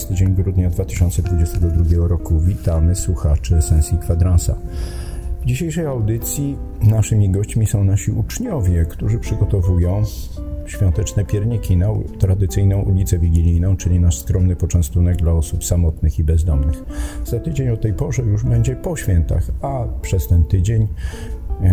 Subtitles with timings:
[0.00, 2.40] 14 dzień grudnia 2022 roku.
[2.40, 4.56] Witamy słuchaczy Sensi Kwadransa.
[5.42, 10.02] W dzisiejszej audycji naszymi gośćmi są nasi uczniowie, którzy przygotowują
[10.66, 16.84] świąteczne pierniki na tradycyjną ulicę wigilijną, czyli nasz skromny poczęstunek dla osób samotnych i bezdomnych.
[17.24, 20.88] Za tydzień o tej porze już będzie po świętach, a przez ten tydzień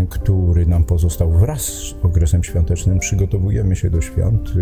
[0.09, 2.99] który nam pozostał wraz z okresem świątecznym.
[2.99, 4.53] Przygotowujemy się do świąt,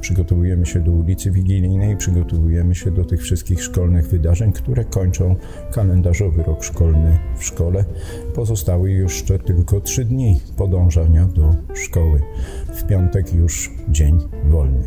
[0.00, 5.36] przygotowujemy się do ulicy Wigilijnej, przygotowujemy się do tych wszystkich szkolnych wydarzeń, które kończą
[5.72, 7.84] kalendarzowy rok szkolny w szkole.
[8.34, 12.20] Pozostały jeszcze tylko trzy dni podążania do szkoły.
[12.74, 14.82] W piątek już dzień wolny.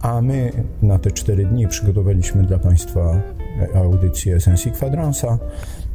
[0.00, 0.52] A my
[0.82, 3.22] na te cztery dni przygotowaliśmy dla Państwa
[3.74, 5.38] audycję Esencji Kwadransa.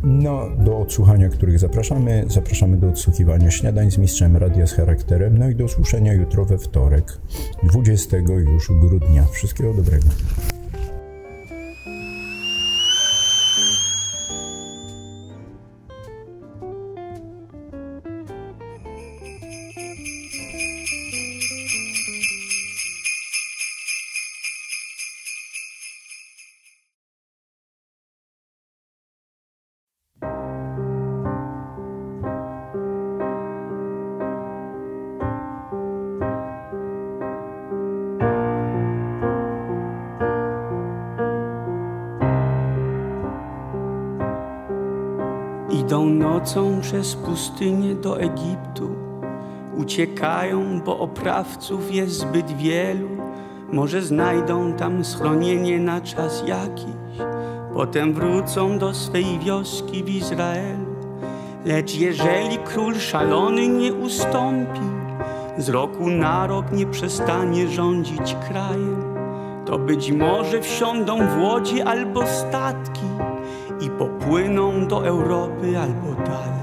[0.03, 2.25] No, do odsłuchania których zapraszamy.
[2.27, 6.57] Zapraszamy do odsłuchiwania śniadań z mistrzem radia z charakterem, no i do słuszenia jutro we
[6.57, 7.17] wtorek,
[7.63, 9.25] 20 już grudnia.
[9.25, 10.07] Wszystkiego dobrego.
[45.89, 48.89] Idą nocą przez pustynię do Egiptu.
[49.77, 53.09] Uciekają, bo oprawców jest zbyt wielu.
[53.73, 57.17] Może znajdą tam schronienie na czas jakiś.
[57.73, 60.85] Potem wrócą do swej wioski w Izraelu.
[61.65, 64.81] Lecz jeżeli król szalony nie ustąpi,
[65.57, 69.15] z roku na rok nie przestanie rządzić krajem,
[69.65, 73.05] to być może wsiądą w łodzie albo statki
[73.81, 76.59] i popłyną do Europy albo dalej.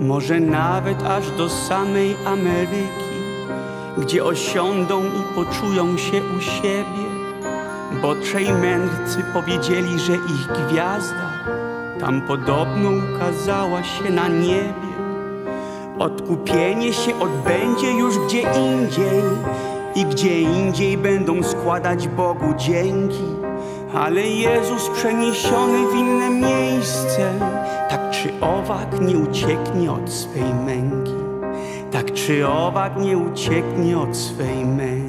[0.00, 3.18] Może nawet aż do samej Ameryki,
[3.98, 7.08] gdzie osiądą i poczują się u siebie,
[8.02, 11.28] bo trzej mędrcy powiedzieli, że ich gwiazda
[12.00, 14.88] tam podobno ukazała się na niebie.
[15.98, 19.22] Odkupienie się odbędzie już gdzie indziej
[19.98, 23.24] i gdzie indziej będą składać Bogu dzięki.
[23.94, 27.32] Ale Jezus przeniesiony w inne miejsce,
[27.90, 31.12] tak czy owak nie ucieknie od swej męki.
[31.90, 35.07] Tak czy owak nie ucieknie od swej męki.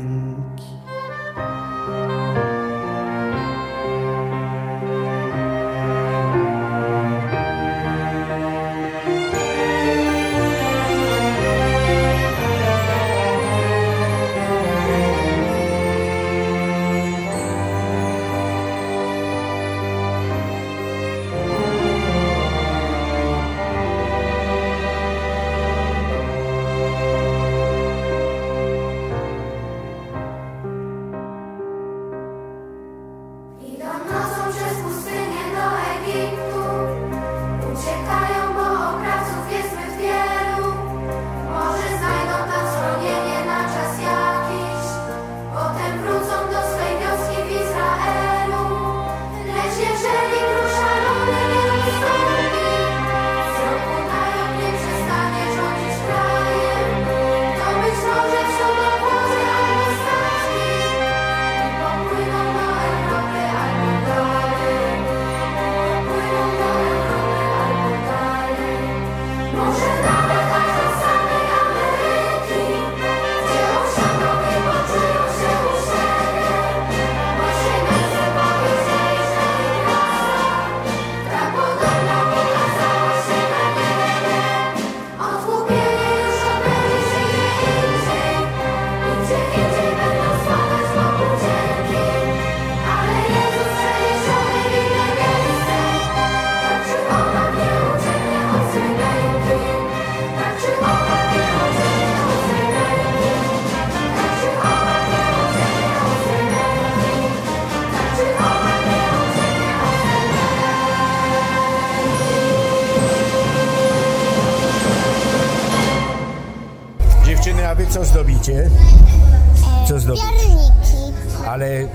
[120.16, 121.14] Pierniki.
[121.48, 121.88] Ale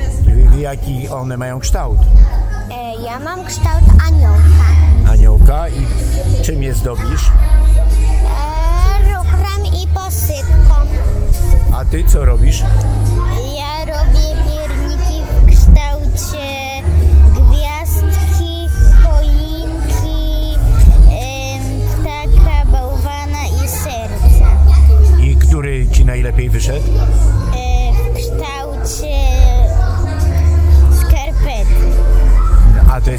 [0.59, 1.99] jaki one mają kształt?
[2.71, 4.67] E, ja mam kształt aniołka.
[5.13, 5.87] Aniołka i
[6.43, 7.31] czym je zdobisz?
[7.31, 8.55] E,
[9.83, 10.75] i posypką.
[11.73, 12.61] A ty co robisz?
[13.57, 16.47] Ja robię pierniki w kształcie
[17.33, 18.69] gwiazdki,
[19.03, 20.55] choinki,
[21.11, 24.49] em, ptaka, bałwana i serca.
[25.21, 26.87] I który ci najlepiej wyszedł?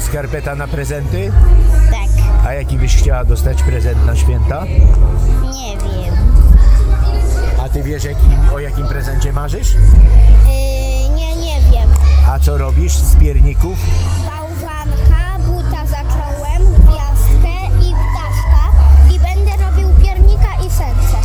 [0.00, 1.32] Skarpeta na prezenty?
[1.90, 4.64] Tak, A jaki byś chciała dostać prezent na święta?
[4.64, 6.14] nie wiem.
[7.64, 9.74] A ty wiesz jakim, o jakim prezencie marzysz?
[9.74, 11.88] E, nie, nie wiem.
[12.30, 13.78] A co robisz z pierników?
[14.26, 18.70] Bałwanka, buta zacząłem, gwiazdkę i ptaszka
[19.14, 21.16] i będę robił piernika i serce.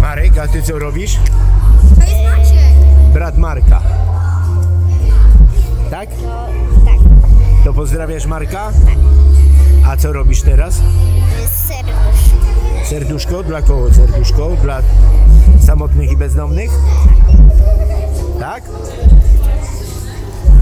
[0.00, 1.18] Marek, a ty co robisz?
[2.00, 3.12] To jest Maciek.
[3.12, 3.82] Brat Marka.
[5.92, 6.08] Tak?
[6.84, 7.00] Tak,
[7.64, 8.72] To pozdrawiasz Marka?
[9.86, 10.74] A co robisz teraz?
[11.68, 12.86] serduszko.
[12.88, 13.42] Serduszko?
[13.42, 14.50] Dla kogo serduszko?
[14.62, 14.82] Dla
[15.66, 16.70] samotnych i bezdomnych?
[18.40, 18.64] Tak?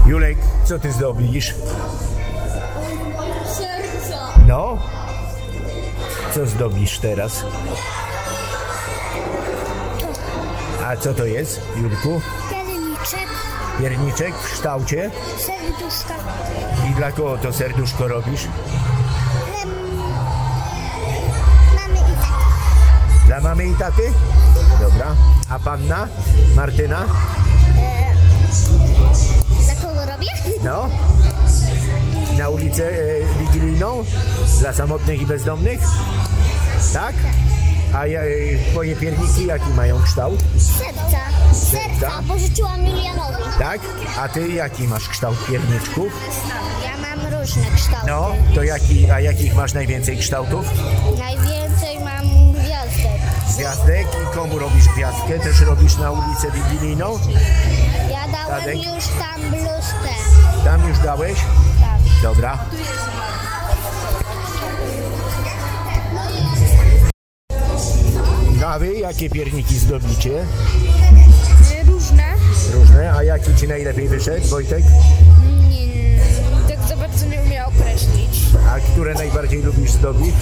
[0.05, 1.55] Julek, co ty zdobisz?
[4.47, 4.77] No?
[6.35, 7.45] Co zdobisz teraz?
[10.85, 12.21] A co to jest, Julku?
[13.81, 15.11] Pierniczek, w kształcie?
[15.37, 16.13] serduszka.
[16.91, 18.47] I dla kogo to serduszko robisz?
[21.75, 22.31] Mamy i tak.
[23.25, 24.13] Dla mamy i taty?
[24.81, 25.15] Dobra.
[25.49, 26.07] A panna?
[26.55, 27.05] Martyna?
[29.65, 30.27] Dla kogo robię?
[30.63, 30.89] No?
[32.37, 34.03] Na ulicę e, Wigilijną?
[34.59, 35.79] Dla samotnych i bezdomnych?
[36.93, 37.13] Tak?
[37.93, 40.39] A ja, e, twoje pierniki jaki mają kształt?
[40.57, 41.19] Serca.
[41.53, 43.43] Serca, bo życzyłam Julianowi.
[43.59, 43.81] Tak?
[44.19, 46.13] A ty jaki masz kształt pierniczków?
[46.83, 48.07] Ja mam różne kształty.
[48.07, 50.65] No, to jaki, a jakich masz najwięcej kształtów?
[51.19, 53.21] Najwięcej mam gwiazdek.
[53.57, 55.39] Gwiazdek i komu robisz gwiazdkę?
[55.39, 57.19] Też robisz na ulicę Wigilijną?
[58.11, 58.75] Ja dałem Tadek?
[58.75, 60.13] już tam bluzkę.
[60.63, 61.37] Tam już dałeś?
[61.81, 61.99] Tak.
[62.23, 62.57] Dobra.
[68.71, 70.45] A wy jakie pierniki zdobicie?
[71.85, 72.23] Różne.
[72.73, 73.13] Różne.
[73.13, 74.83] A jaki ci najlepiej wyszedł, Wojtek?
[75.69, 76.19] Nie,
[76.67, 78.39] tak za bardzo nie umiem określić.
[78.69, 80.35] A które najbardziej lubisz zdobić?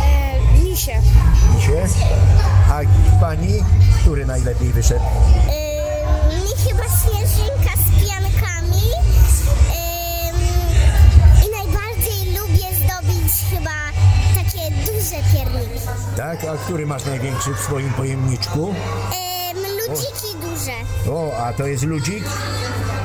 [0.00, 1.02] E, misie.
[1.54, 1.86] Misie?
[2.70, 2.80] A
[3.20, 3.64] pani,
[4.00, 5.04] który najlepiej wyszedł?
[6.28, 8.82] Mi chyba śnieżynka z piankami.
[11.46, 13.88] I najbardziej lubię zdobić chyba
[15.08, 15.80] duże pierniki.
[16.16, 16.44] Tak?
[16.44, 18.68] A który masz największy w swoim pojemniczku?
[18.68, 19.56] Ym,
[19.88, 21.12] ludziki duże.
[21.12, 22.24] O, a to jest ludzik?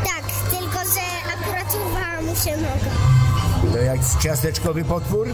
[0.03, 1.01] Tak, tylko że
[1.33, 3.72] akurat urwała mu się noga.
[3.72, 5.27] To jak ciasteczkowy potwór?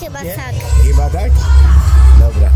[0.00, 0.34] Chyba Nie?
[0.34, 0.54] tak.
[0.86, 1.30] Chyba tak?
[2.20, 2.50] Dobra.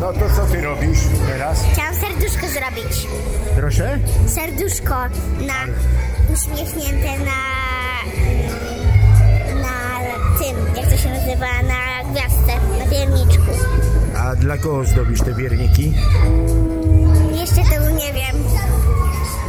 [0.00, 1.64] No to co ty robisz teraz?
[1.72, 3.06] Chciałam serduszko zrobić.
[3.56, 3.98] Proszę?
[4.26, 4.94] Serduszko
[5.40, 5.54] na
[6.54, 7.36] uśmiechnięte na
[9.62, 13.42] na tym, jak to się nazywa, na gwiazdce, na pierniczku.
[14.18, 15.92] A dla kogo zdobisz te pierniki?
[17.32, 18.36] Jeszcze tego nie wiem.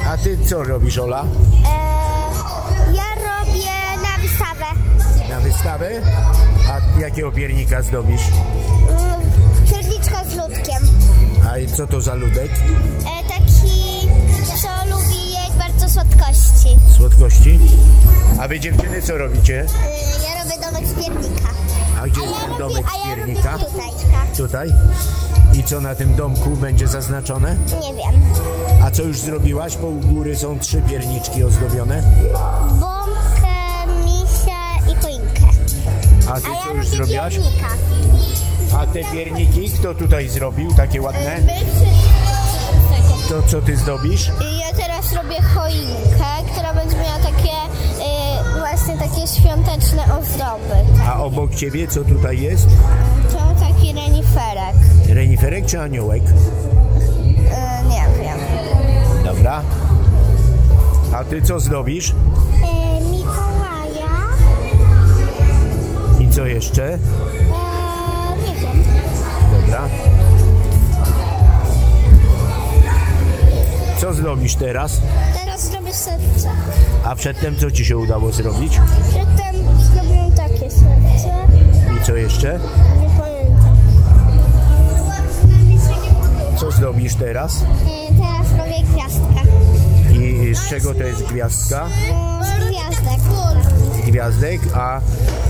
[0.08, 1.24] A ty co robisz, Ola?
[1.24, 4.66] Eee, ja robię na wystawę.
[5.30, 5.90] Na wystawę?
[6.70, 8.22] A jakiego piernika zdobisz?
[8.90, 9.22] Mm,
[9.70, 10.84] Pierniczka z ludkiem.
[11.46, 12.52] A co to za ludek?
[12.52, 13.27] E,
[16.34, 16.78] słodkości.
[16.98, 17.60] Słodkości?
[18.40, 19.62] A wy dziewczyny co robicie?
[19.62, 19.66] E,
[20.24, 21.50] ja robię domek z piernika.
[22.02, 23.58] A gdzie A jest ja ten robię, domek a z ja robię piernika?
[23.58, 23.90] tutaj.
[24.38, 24.74] Tutaj?
[25.54, 27.56] I co na tym domku będzie zaznaczone?
[27.82, 28.22] Nie wiem.
[28.84, 29.78] A co już zrobiłaś?
[29.78, 32.04] Bo u góry są trzy pierniczki ozdobione.
[32.70, 35.42] Bombkę, misia i choinkę.
[36.30, 37.34] A ty A co ja już robię zrobiłaś?
[37.36, 37.68] piernika.
[38.78, 40.74] A te pierniki kto tutaj zrobił?
[40.74, 41.38] Takie ładne?
[43.30, 44.28] To co ty zdobisz?
[44.60, 46.17] Ja teraz robię choinkę,
[49.00, 50.76] takie świąteczne ozdoby.
[51.08, 52.68] A obok ciebie co tutaj jest?
[53.32, 54.76] To taki reniferek.
[55.10, 56.24] Reniferek czy aniołek?
[56.24, 56.30] Y,
[57.90, 58.38] nie wiem.
[59.24, 59.62] Dobra.
[61.16, 62.10] A ty co zdobisz?
[62.10, 62.14] Y,
[63.12, 64.28] Mikołaja.
[66.20, 66.94] I co jeszcze?
[66.94, 67.00] Y,
[73.98, 75.02] Co zrobisz teraz?
[75.46, 76.50] Teraz zrobię serce.
[77.04, 78.80] A przedtem co ci się udało zrobić?
[79.10, 79.56] Przedtem
[79.94, 81.30] zrobiłem takie serce.
[82.02, 82.60] I co jeszcze?
[83.02, 83.78] Nie pamiętam.
[86.58, 87.62] Co zrobisz teraz?
[87.62, 87.68] E,
[88.18, 89.42] Teraz robię gwiazdkę.
[90.20, 91.88] I z czego to jest gwiazdka?
[92.12, 93.22] No, z gwiazdek.
[94.04, 95.02] Z gwiazdek, a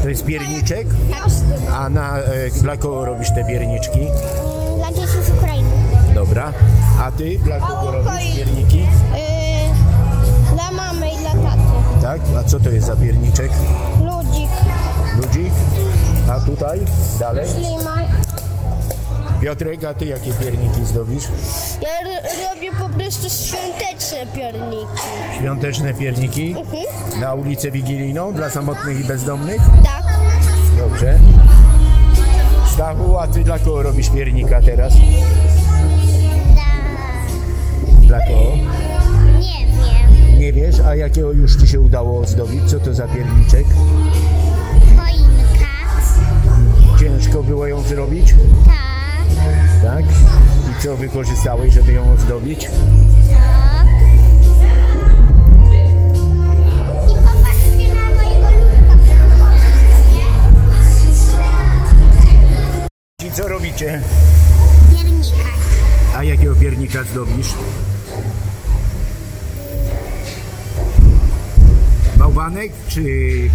[0.03, 0.87] to jest pierniczek?
[1.11, 1.29] Tak.
[1.73, 3.99] A na, e, dla kogo robisz te pierniczki?
[6.37, 6.53] Dobra.
[7.01, 8.79] A ty dla kogo robisz pierniki?
[8.79, 12.01] Yy, dla mamy i dla taty.
[12.01, 12.21] Tak?
[12.39, 13.51] A co to jest za pierniczek?
[13.99, 14.49] Ludzik.
[15.17, 15.53] Ludzik?
[16.31, 16.79] A tutaj?
[17.19, 17.47] Dalej?
[17.49, 18.05] Ślimaj.
[19.41, 21.23] Piotrek, a ty jakie pierniki zdobisz?
[21.81, 24.85] Ja robię po prostu świąteczne pierniki.
[25.37, 26.55] Świąteczne pierniki?
[27.19, 29.61] Na ulicę Wigilijną dla samotnych i bezdomnych?
[29.83, 30.03] Tak.
[30.77, 31.19] Dobrze.
[32.73, 34.93] Stachu, a ty dla kogo robisz piernika teraz?
[38.07, 38.57] Dla kogo?
[39.39, 40.39] Nie wiem.
[40.39, 42.63] Nie wiesz, a jakiego już ci się udało ozdobić?
[42.63, 43.65] Co to za pierniczek?
[44.97, 45.67] Choinka.
[46.99, 48.35] Ciężko było ją zrobić?
[48.65, 49.83] Tak.
[49.83, 50.05] Tak?
[50.71, 52.65] I co wykorzystałeś, żeby ją ozdobić?
[52.65, 53.87] Tak.
[57.09, 58.97] I popatrzcie na mojego ludka.
[63.27, 64.01] I co robicie?
[64.91, 65.49] Piernika.
[66.17, 67.53] A jakiego piernika zdobisz?
[72.87, 73.01] Czy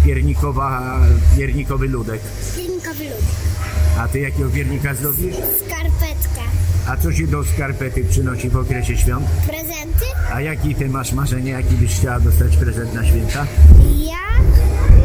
[0.05, 0.99] piernikowa,
[1.37, 2.21] piernikowy ludek?
[2.55, 3.25] Piernikowy lud.
[3.99, 5.35] A ty jakiego piernika zdobisz?
[5.35, 6.41] Skarpetka.
[6.87, 9.25] A co się do skarpety przynosi w okresie świąt?
[9.47, 10.05] Prezenty?
[10.33, 13.45] A jaki ty masz marzenie, jaki byś chciała dostać prezent na święta?
[13.95, 14.13] Ja?
[14.95, 15.03] Yy,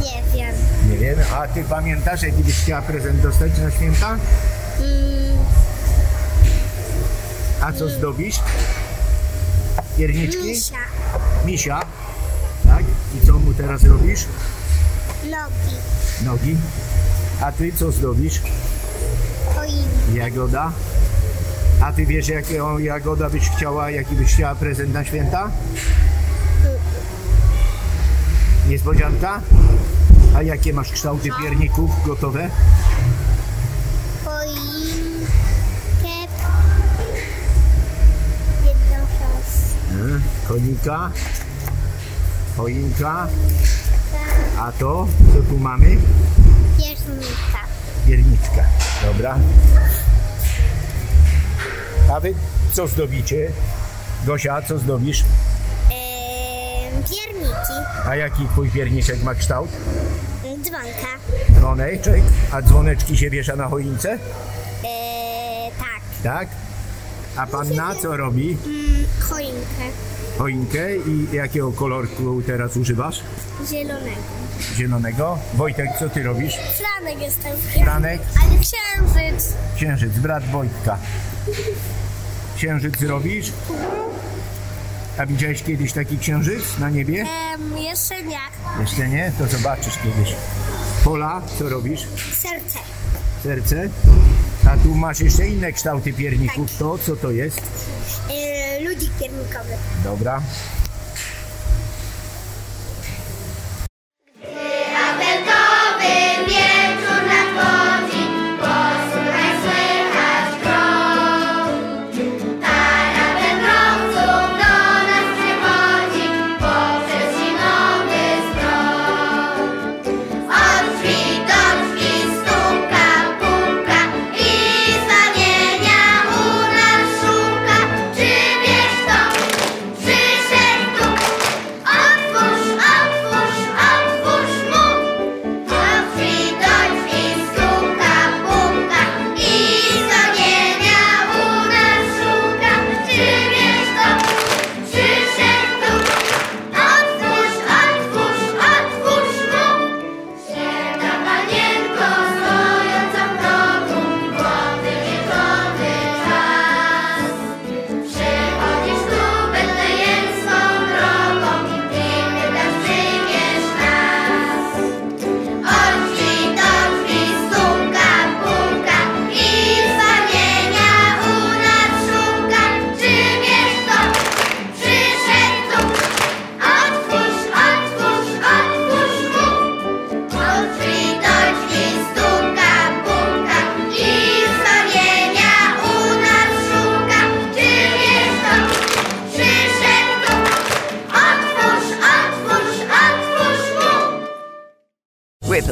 [0.00, 0.54] nie wiem.
[0.90, 1.18] Nie wiem.
[1.34, 4.08] A ty pamiętasz, jaki byś chciała prezent dostać na święta?
[4.78, 5.38] Mm,
[7.60, 8.36] A co zdobisz?
[9.96, 10.42] Pierniczki?
[10.44, 10.76] misia.
[11.44, 11.80] Misia.
[12.66, 12.84] Tak?
[13.14, 14.24] I co mu teraz robisz?
[15.24, 15.76] Nogi.
[16.24, 16.56] Nogi.
[17.40, 18.42] A ty co zdobisz?
[19.54, 20.14] Choinka.
[20.14, 20.72] Jagoda.
[21.80, 25.50] A ty wiesz, jaką jagoda byś chciała, jaki byś chciała prezent na święta?
[28.68, 29.40] Niespodzianka?
[30.36, 32.50] A jakie masz kształty pierników gotowe?
[40.48, 41.10] E, Konika,
[42.56, 43.28] choinka,
[44.58, 45.96] a to, co tu mamy?
[46.78, 47.60] Piernika.
[48.06, 48.64] Pierniczka.
[49.06, 49.38] Dobra.
[52.12, 52.34] A wy
[52.72, 53.52] co zdobicie?
[54.26, 55.24] Gosia, co zdobisz?
[55.92, 57.72] Eee, pierniki.
[58.06, 59.70] A jaki twój pierniczek ma kształt?
[60.62, 61.12] Dzwonka.
[61.58, 62.22] Dzwoneczek.
[62.52, 64.18] A dzwoneczki się wiesza na choince?
[64.84, 66.00] Eee, tak.
[66.22, 66.48] Tak?
[67.36, 68.56] A panna co robi?
[68.66, 69.84] Mm, choinkę.
[70.38, 73.20] Choinkę i jakiego kolorku teraz używasz?
[73.70, 74.16] Zielonego.
[74.76, 75.38] Zielonego.
[75.54, 76.54] Wojtek, co ty robisz?
[76.56, 77.56] Franek jestem.
[77.84, 79.52] Franek, Ale księżyc.
[79.76, 80.98] księżyc, brat Wojtka.
[82.56, 83.52] Księżyc robisz?
[85.18, 87.26] A widziałeś kiedyś taki księżyc na niebie?
[87.76, 88.38] Jeszcze nie.
[88.80, 89.32] Jeszcze nie?
[89.38, 90.34] To zobaczysz kiedyś.
[91.04, 92.06] Pola, co robisz?
[92.32, 92.78] Serce.
[93.42, 93.88] Serce.
[94.70, 96.78] A tu masz jeszcze inne kształty pierników.
[96.78, 97.60] To co to jest?
[98.30, 98.57] Eee,
[98.88, 99.76] ludzik piernikowy.
[100.04, 100.42] Dobra.